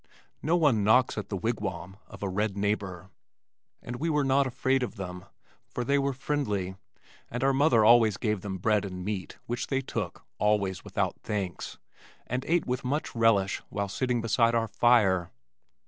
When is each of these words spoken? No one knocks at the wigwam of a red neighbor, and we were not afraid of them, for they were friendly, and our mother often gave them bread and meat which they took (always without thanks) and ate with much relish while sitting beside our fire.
No 0.41 0.55
one 0.57 0.83
knocks 0.83 1.15
at 1.15 1.29
the 1.29 1.37
wigwam 1.37 1.97
of 2.07 2.23
a 2.23 2.27
red 2.27 2.57
neighbor, 2.57 3.11
and 3.83 3.97
we 3.97 4.09
were 4.09 4.23
not 4.23 4.47
afraid 4.47 4.81
of 4.81 4.95
them, 4.95 5.25
for 5.67 5.83
they 5.83 5.99
were 5.99 6.11
friendly, 6.11 6.75
and 7.29 7.43
our 7.43 7.53
mother 7.53 7.85
often 7.85 8.11
gave 8.19 8.41
them 8.41 8.57
bread 8.57 8.83
and 8.83 9.05
meat 9.05 9.37
which 9.45 9.67
they 9.67 9.81
took 9.81 10.25
(always 10.39 10.83
without 10.83 11.19
thanks) 11.21 11.77
and 12.25 12.43
ate 12.47 12.65
with 12.65 12.83
much 12.83 13.13
relish 13.15 13.61
while 13.69 13.87
sitting 13.87 14.21
beside 14.21 14.55
our 14.55 14.67
fire. 14.67 15.29